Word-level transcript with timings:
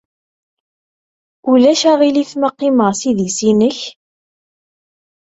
Ulac 1.51 1.81
aɣilif 1.91 2.31
ma 2.39 2.49
qqimeɣ 2.53 2.89
s 2.99 3.01
idis-nnek? 3.09 3.79